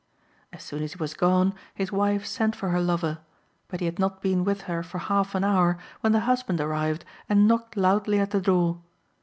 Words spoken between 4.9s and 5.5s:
half an